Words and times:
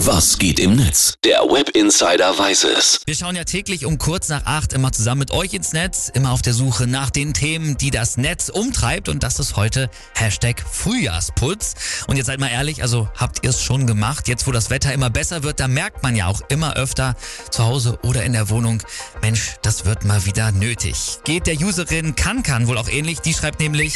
Was 0.00 0.36
geht 0.36 0.60
im 0.60 0.76
Netz? 0.76 1.14
Der 1.24 1.40
Web 1.40 1.70
Insider 1.70 2.38
weiß 2.38 2.64
es. 2.64 3.00
Wir 3.06 3.14
schauen 3.14 3.34
ja 3.34 3.44
täglich 3.44 3.86
um 3.86 3.96
kurz 3.96 4.28
nach 4.28 4.44
acht 4.44 4.74
immer 4.74 4.92
zusammen 4.92 5.20
mit 5.20 5.30
euch 5.30 5.54
ins 5.54 5.72
Netz, 5.72 6.10
immer 6.12 6.32
auf 6.32 6.42
der 6.42 6.52
Suche 6.52 6.86
nach 6.86 7.08
den 7.08 7.32
Themen, 7.32 7.78
die 7.78 7.90
das 7.90 8.18
Netz 8.18 8.50
umtreibt 8.50 9.08
und 9.08 9.22
das 9.22 9.38
ist 9.38 9.56
heute 9.56 9.88
Hashtag 10.14 10.62
Frühjahrsputz. 10.70 12.04
Und 12.08 12.18
jetzt 12.18 12.26
seid 12.26 12.40
mal 12.40 12.50
ehrlich, 12.50 12.82
also 12.82 13.08
habt 13.16 13.42
ihr 13.42 13.50
es 13.50 13.62
schon 13.62 13.86
gemacht? 13.86 14.28
Jetzt, 14.28 14.46
wo 14.46 14.52
das 14.52 14.68
Wetter 14.68 14.92
immer 14.92 15.08
besser 15.08 15.42
wird, 15.42 15.60
da 15.60 15.66
merkt 15.66 16.02
man 16.02 16.14
ja 16.14 16.26
auch 16.26 16.42
immer 16.50 16.76
öfter 16.76 17.16
zu 17.50 17.64
Hause 17.64 17.98
oder 18.02 18.22
in 18.22 18.34
der 18.34 18.50
Wohnung, 18.50 18.82
Mensch, 19.22 19.54
das 19.62 19.86
wird 19.86 20.04
mal 20.04 20.26
wieder 20.26 20.52
nötig. 20.52 21.20
Geht 21.24 21.46
der 21.46 21.56
Userin 21.56 22.14
Kankan 22.14 22.68
wohl 22.68 22.76
auch 22.76 22.90
ähnlich, 22.90 23.20
die 23.20 23.32
schreibt 23.32 23.60
nämlich, 23.60 23.94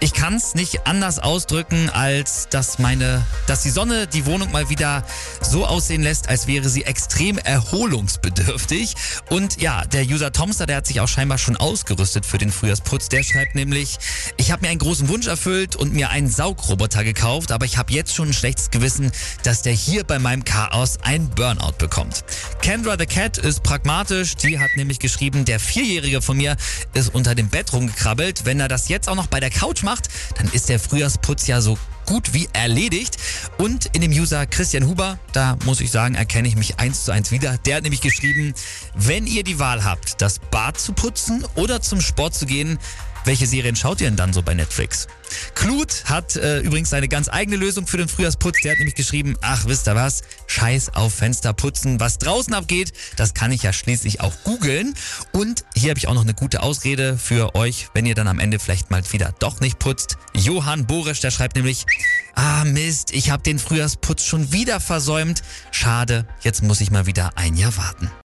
ich 0.00 0.12
kann 0.12 0.34
es 0.34 0.54
nicht 0.54 0.86
anders 0.86 1.18
ausdrücken, 1.18 1.88
als 1.88 2.48
dass 2.50 2.78
meine, 2.78 3.24
dass 3.46 3.62
die 3.62 3.70
Sonne 3.70 4.06
die 4.06 4.26
Wohnung 4.26 4.52
mal 4.52 4.68
wieder 4.68 5.04
so 5.40 5.66
aussehen 5.66 6.02
lässt, 6.02 6.28
als 6.28 6.46
wäre 6.46 6.68
sie 6.68 6.84
extrem 6.84 7.38
erholungsbedürftig. 7.38 8.94
Und 9.30 9.60
ja, 9.60 9.84
der 9.84 10.04
User 10.04 10.32
Tomster, 10.32 10.66
der 10.66 10.76
hat 10.76 10.86
sich 10.86 11.00
auch 11.00 11.08
scheinbar 11.08 11.38
schon 11.38 11.56
ausgerüstet 11.56 12.26
für 12.26 12.38
den 12.38 12.50
Frühjahrsputz. 12.50 13.08
Der 13.08 13.22
schreibt 13.22 13.54
nämlich, 13.54 13.98
ich 14.36 14.50
habe 14.50 14.62
mir 14.62 14.70
einen 14.70 14.78
großen 14.78 15.08
Wunsch 15.08 15.26
erfüllt 15.26 15.76
und 15.76 15.92
mir 15.92 16.10
einen 16.10 16.28
Saugroboter 16.28 17.04
gekauft, 17.04 17.52
aber 17.52 17.64
ich 17.64 17.78
habe 17.78 17.92
jetzt 17.92 18.14
schon 18.14 18.28
ein 18.28 18.34
schlechtes 18.34 18.70
Gewissen, 18.70 19.12
dass 19.42 19.62
der 19.62 19.72
hier 19.72 20.04
bei 20.04 20.18
meinem 20.18 20.44
Chaos 20.44 20.98
ein 21.02 21.28
Burnout 21.30 21.78
bekommt. 21.78 22.24
Kendra 22.62 22.96
the 22.98 23.06
Cat 23.06 23.38
ist 23.38 23.62
pragmatisch, 23.62 24.36
die 24.36 24.58
hat 24.58 24.70
nämlich 24.76 24.98
geschrieben, 24.98 25.44
der 25.44 25.60
Vierjährige 25.60 26.22
von 26.22 26.36
mir 26.36 26.56
ist 26.94 27.14
unter 27.14 27.34
dem 27.34 27.48
Bett 27.48 27.72
rumgekrabbelt. 27.72 28.44
Wenn 28.44 28.60
er 28.60 28.68
das 28.68 28.88
jetzt 28.88 29.08
auch 29.08 29.14
noch 29.14 29.26
bei 29.26 29.40
der 29.40 29.50
Couch 29.50 29.82
macht, 29.82 30.08
dann 30.36 30.48
ist 30.52 30.68
der 30.68 30.78
Frühjahrsputz 30.78 31.46
ja 31.46 31.60
so 31.60 31.78
gut 32.06 32.32
wie 32.32 32.48
erledigt. 32.52 33.18
Und 33.58 33.86
in 33.94 34.00
dem 34.00 34.12
User 34.12 34.46
Christian 34.46 34.86
Huber, 34.86 35.18
da 35.32 35.56
muss 35.64 35.80
ich 35.80 35.90
sagen, 35.90 36.14
erkenne 36.14 36.48
ich 36.48 36.56
mich 36.56 36.78
eins 36.78 37.04
zu 37.04 37.12
eins 37.12 37.30
wieder. 37.30 37.58
Der 37.58 37.76
hat 37.76 37.82
nämlich 37.82 38.00
geschrieben, 38.00 38.54
wenn 38.94 39.26
ihr 39.26 39.44
die 39.44 39.58
Wahl 39.58 39.84
habt, 39.84 40.22
das 40.22 40.38
Bad 40.38 40.78
zu 40.78 40.92
putzen 40.92 41.44
oder 41.54 41.82
zum 41.82 42.00
Sport 42.00 42.34
zu 42.34 42.46
gehen, 42.46 42.78
welche 43.26 43.46
Serien 43.46 43.76
schaut 43.76 44.00
ihr 44.00 44.06
denn 44.06 44.16
dann 44.16 44.32
so 44.32 44.42
bei 44.42 44.54
Netflix? 44.54 45.08
Klut 45.54 46.04
hat 46.04 46.36
äh, 46.36 46.60
übrigens 46.60 46.90
seine 46.90 47.08
ganz 47.08 47.28
eigene 47.28 47.56
Lösung 47.56 47.86
für 47.86 47.96
den 47.96 48.08
Frühjahrsputz. 48.08 48.62
Der 48.62 48.72
hat 48.72 48.78
nämlich 48.78 48.94
geschrieben, 48.94 49.36
ach 49.42 49.66
wisst 49.66 49.88
ihr 49.88 49.94
was, 49.94 50.22
scheiß 50.46 50.94
auf 50.94 51.14
Fenster 51.14 51.52
putzen. 51.52 52.00
Was 52.00 52.18
draußen 52.18 52.54
abgeht, 52.54 52.92
das 53.16 53.34
kann 53.34 53.52
ich 53.52 53.62
ja 53.62 53.72
schließlich 53.72 54.20
auch 54.20 54.32
googeln. 54.44 54.94
Und 55.32 55.64
hier 55.74 55.90
habe 55.90 55.98
ich 55.98 56.08
auch 56.08 56.14
noch 56.14 56.22
eine 56.22 56.34
gute 56.34 56.62
Ausrede 56.62 57.18
für 57.18 57.54
euch, 57.54 57.88
wenn 57.94 58.06
ihr 58.06 58.14
dann 58.14 58.28
am 58.28 58.38
Ende 58.38 58.58
vielleicht 58.58 58.90
mal 58.90 59.02
wieder 59.12 59.34
doch 59.38 59.60
nicht 59.60 59.78
putzt. 59.78 60.16
Johann 60.32 60.86
Borisch, 60.86 61.20
der 61.20 61.30
schreibt 61.30 61.56
nämlich, 61.56 61.84
ah 62.34 62.64
Mist, 62.64 63.12
ich 63.12 63.30
habe 63.30 63.42
den 63.42 63.58
Frühjahrsputz 63.58 64.24
schon 64.24 64.52
wieder 64.52 64.80
versäumt. 64.80 65.42
Schade, 65.72 66.26
jetzt 66.42 66.62
muss 66.62 66.80
ich 66.80 66.90
mal 66.90 67.06
wieder 67.06 67.30
ein 67.36 67.56
Jahr 67.56 67.76
warten. 67.76 68.10